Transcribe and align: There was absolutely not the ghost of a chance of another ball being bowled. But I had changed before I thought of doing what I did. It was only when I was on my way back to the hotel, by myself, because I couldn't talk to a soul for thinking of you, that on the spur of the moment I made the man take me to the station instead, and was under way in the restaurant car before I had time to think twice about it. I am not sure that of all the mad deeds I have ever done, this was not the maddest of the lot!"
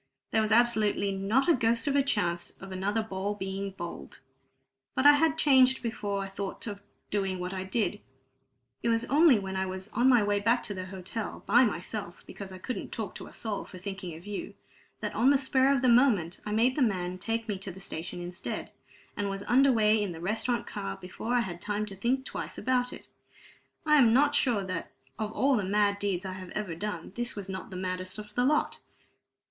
There 0.31 0.41
was 0.41 0.51
absolutely 0.51 1.11
not 1.11 1.45
the 1.45 1.53
ghost 1.53 1.85
of 1.85 1.95
a 1.95 2.01
chance 2.01 2.57
of 2.59 2.71
another 2.71 3.03
ball 3.03 3.35
being 3.35 3.69
bowled. 3.69 4.19
But 4.95 5.05
I 5.05 5.11
had 5.13 5.37
changed 5.37 5.83
before 5.83 6.23
I 6.23 6.27
thought 6.27 6.65
of 6.65 6.81
doing 7.11 7.37
what 7.37 7.53
I 7.53 7.63
did. 7.63 8.01
It 8.81 8.89
was 8.89 9.05
only 9.05 9.37
when 9.37 9.55
I 9.55 9.67
was 9.67 9.89
on 9.89 10.09
my 10.09 10.23
way 10.23 10.39
back 10.39 10.63
to 10.63 10.73
the 10.73 10.87
hotel, 10.87 11.43
by 11.45 11.63
myself, 11.65 12.25
because 12.25 12.51
I 12.51 12.57
couldn't 12.57 12.91
talk 12.91 13.13
to 13.13 13.27
a 13.27 13.33
soul 13.35 13.63
for 13.63 13.77
thinking 13.77 14.15
of 14.15 14.25
you, 14.25 14.55
that 15.01 15.13
on 15.13 15.29
the 15.29 15.37
spur 15.37 15.71
of 15.71 15.83
the 15.83 15.87
moment 15.87 16.39
I 16.47 16.51
made 16.51 16.75
the 16.75 16.81
man 16.81 17.19
take 17.19 17.47
me 17.47 17.59
to 17.59 17.71
the 17.71 17.79
station 17.79 18.19
instead, 18.19 18.71
and 19.15 19.29
was 19.29 19.43
under 19.43 19.71
way 19.71 20.01
in 20.01 20.13
the 20.13 20.19
restaurant 20.19 20.65
car 20.65 20.97
before 20.97 21.35
I 21.35 21.41
had 21.41 21.61
time 21.61 21.85
to 21.85 21.95
think 21.95 22.25
twice 22.25 22.57
about 22.57 22.91
it. 22.91 23.07
I 23.85 23.97
am 23.97 24.13
not 24.13 24.33
sure 24.33 24.63
that 24.63 24.91
of 25.19 25.31
all 25.33 25.55
the 25.55 25.63
mad 25.63 25.99
deeds 25.99 26.25
I 26.25 26.33
have 26.33 26.49
ever 26.55 26.73
done, 26.73 27.11
this 27.13 27.35
was 27.35 27.47
not 27.47 27.69
the 27.69 27.77
maddest 27.77 28.17
of 28.17 28.33
the 28.33 28.45
lot!" 28.45 28.79